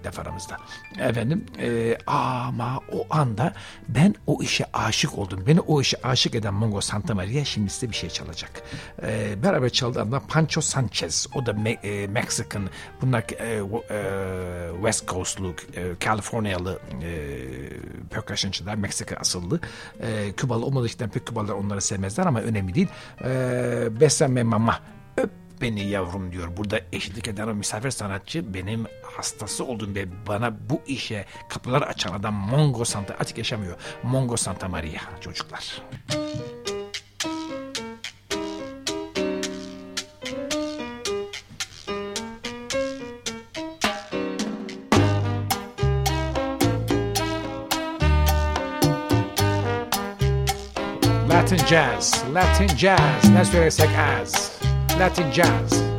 laf 0.04 0.18
aramızda. 0.18 0.56
Efendim 0.98 1.46
e, 1.58 1.98
ama 2.06 2.80
o 2.92 3.06
anda 3.10 3.52
ben 3.88 4.14
o 4.26 4.42
işe 4.42 4.64
aşık 4.72 5.18
oldum. 5.18 5.44
Beni 5.46 5.60
o 5.60 5.80
işe 5.80 5.96
aşık 6.02 6.34
eden 6.34 6.54
Mongo 6.54 6.80
Santa 6.80 7.14
Maria 7.14 7.44
şimdi 7.44 7.70
size 7.70 7.90
bir 7.90 7.96
şey 7.96 8.10
çalacak. 8.10 8.62
E, 9.02 9.42
beraber 9.42 9.68
çaldığımda 9.68 10.20
Pancho 10.20 10.60
Sanchez. 10.60 11.26
O 11.34 11.46
da 11.46 11.52
Me 11.52 11.70
e, 11.70 12.06
Mexican. 12.06 12.68
Bunlar 13.02 13.24
e, 13.38 13.62
e, 13.90 14.74
West 14.74 15.08
Coast'lu, 15.08 15.43
e, 15.50 15.92
Californiyalı 16.00 16.78
e, 17.02 17.10
percussionçılar. 18.10 18.74
Meksika 18.74 19.16
asıllı. 19.16 19.60
E, 20.00 20.32
Kübalı 20.32 20.66
olmadığı 20.66 20.86
için 20.86 21.08
pek 21.08 21.26
Kübalılar 21.26 21.54
onları 21.54 21.80
sevmezler 21.80 22.26
ama 22.26 22.40
önemli 22.40 22.74
değil. 22.74 22.88
E, 23.24 24.00
Besame 24.00 24.42
Mama 24.42 24.80
öp 25.16 25.30
beni 25.60 25.84
yavrum 25.84 26.32
diyor. 26.32 26.56
Burada 26.56 26.80
eşlik 26.92 27.28
eden 27.28 27.48
o 27.48 27.54
misafir 27.54 27.90
sanatçı 27.90 28.54
benim 28.54 28.86
hastası 29.16 29.64
olduğum 29.64 29.94
ve 29.94 30.26
bana 30.26 30.56
bu 30.70 30.80
işe 30.86 31.24
kapılar 31.48 31.82
açan 31.82 32.12
adam 32.14 32.34
Mongo 32.34 32.84
Santa 32.84 33.14
artık 33.20 33.38
yaşamıyor. 33.38 33.76
Mongo 34.02 34.36
Santa 34.36 34.68
Maria 34.68 35.00
çocuklar. 35.20 35.82
Latin 51.44 51.66
jazz, 51.66 52.24
Latin 52.32 52.76
jazz, 52.76 53.28
ne 53.34 53.44
söylesek 53.44 53.88
az. 54.22 54.52
Latin 54.98 55.30
jazz. 55.32 55.93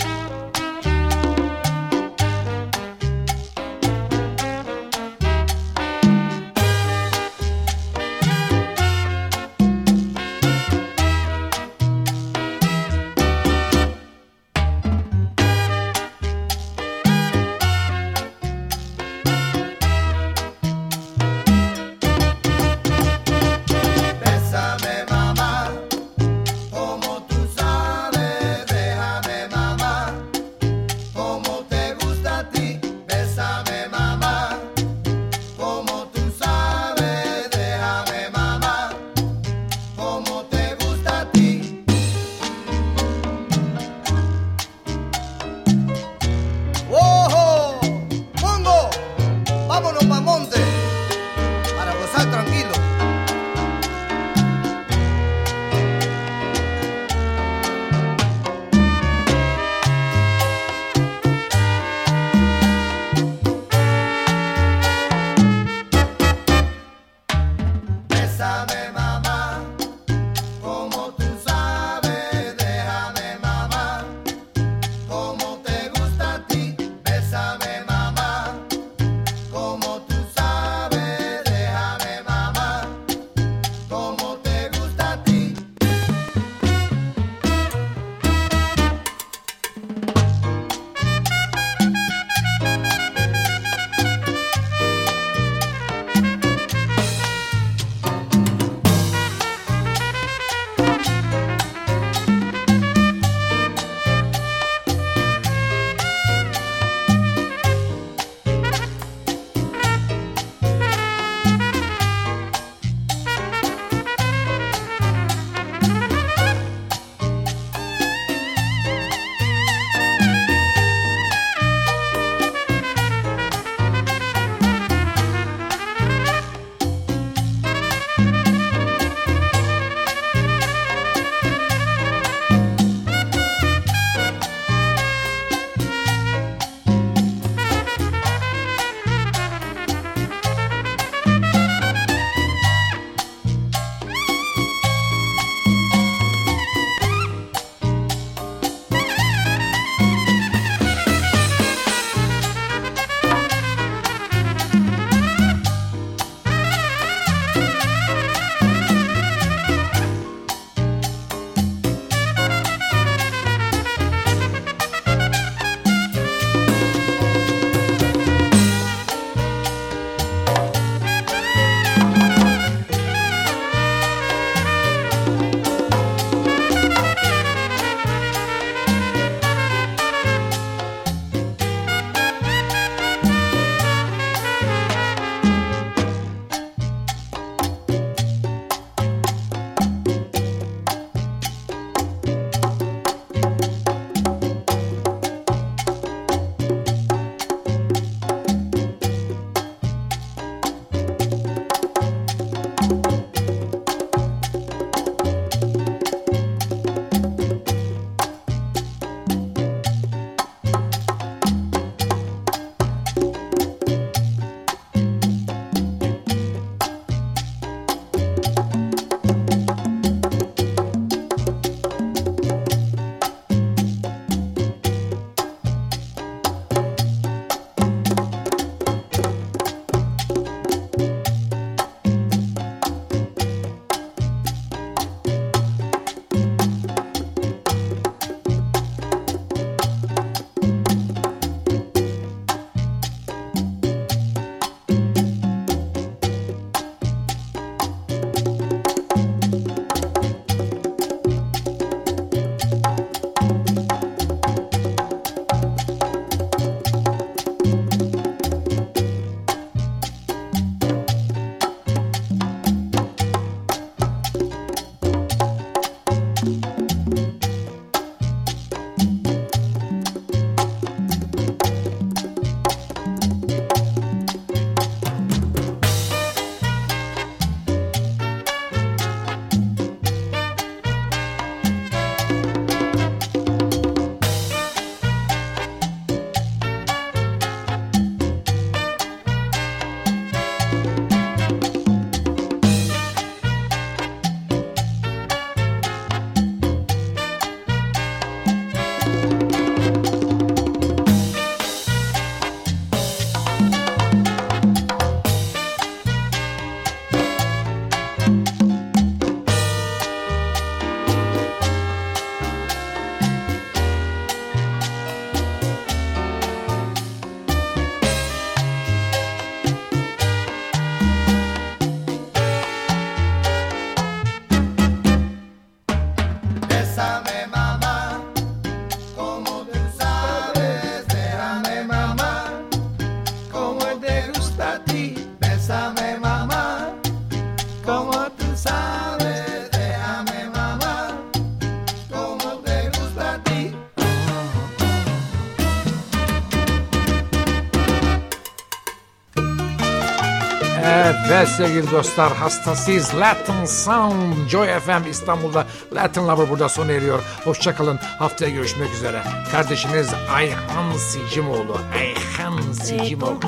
Sevgili 351.58 351.92
dostlar 351.92 352.34
hastasıyız 352.34 353.16
Latin 353.16 353.66
Sound 353.66 354.50
Joy 354.50 354.68
FM 354.80 355.10
İstanbul'da 355.10 355.66
Latin 355.94 356.28
Lover 356.28 356.50
burada 356.50 356.70
sona 356.70 356.92
eriyor. 356.92 357.24
Hoşçakalın 357.44 357.98
haftaya 357.98 358.52
görüşmek 358.52 358.94
üzere. 358.94 359.22
Kardeşiniz 359.52 360.08
Ayhan 360.34 360.98
Sicimoğlu. 360.98 361.78
Ayhan 361.94 362.72
Sicimoğlu. 362.72 363.40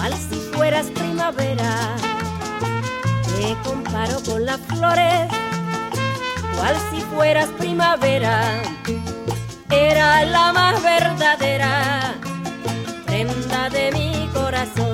cual 0.00 0.12
si 0.12 0.36
fueras 0.52 0.86
primavera. 0.90 1.96
Te 3.36 3.56
comparo 3.64 4.22
con 4.24 4.46
las 4.46 4.60
flores, 4.60 5.28
cual 6.56 6.76
si 6.90 7.00
fueras 7.10 7.48
primavera. 7.58 8.62
Era 9.70 10.24
la 10.24 10.52
más 10.52 10.82
verdadera 10.82 12.14
prenda 13.06 13.68
de 13.70 13.92
mi 13.92 14.28
corazón. 14.32 14.89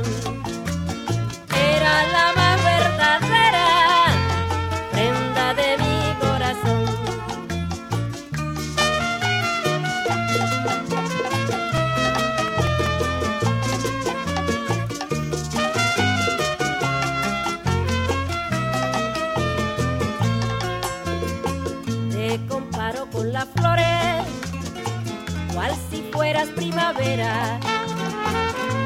Fueras 26.26 26.48
primavera. 26.48 27.60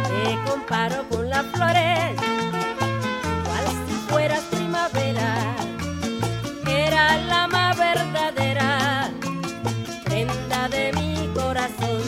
Te 0.09 0.51
comparo 0.51 1.09
con 1.09 1.31
las 1.31 1.45
flores, 1.45 2.07
cual 2.07 2.19
si 2.19 2.40
fueras 4.11 4.43
primavera. 4.51 5.57
Era 6.67 7.17
la 7.33 7.47
más 7.47 7.79
verdadera 7.79 9.11
prenda 10.05 10.69
de 10.69 10.93
mi 10.93 11.31
corazón. 11.35 12.03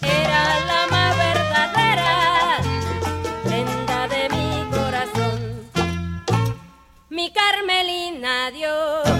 Era 0.00 0.42
la 0.70 0.80
más 0.90 1.16
verdadera 1.18 2.12
prenda 3.44 4.08
de 4.08 4.22
mi 4.34 4.48
corazón. 4.76 5.38
Mi 7.10 7.30
Carmelina, 7.30 8.50
Dios. 8.50 9.13